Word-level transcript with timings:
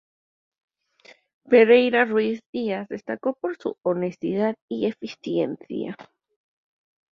Pereira 1.47 2.05
Ruíz 2.05 2.39
Díaz 2.51 2.87
destacó 2.89 3.35
por 3.39 3.55
su 3.57 3.75
honestidad 3.83 4.55
y 4.67 4.87
eficiencia. 4.87 5.95